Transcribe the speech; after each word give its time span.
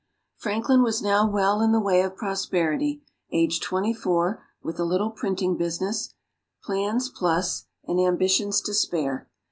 Franklin 0.35 0.81
was 0.81 1.03
now 1.03 1.29
well 1.29 1.61
in 1.61 1.73
the 1.73 1.79
way 1.79 2.01
of 2.01 2.15
prosperity, 2.15 3.03
aged 3.31 3.61
twenty 3.61 3.93
four, 3.93 4.43
with 4.63 4.79
a 4.79 4.83
little 4.83 5.11
printing 5.11 5.55
business, 5.55 6.15
plans 6.63 7.07
plus, 7.07 7.67
and 7.83 7.99
ambitions 8.01 8.61
to 8.61 8.73
spare. 8.73 9.29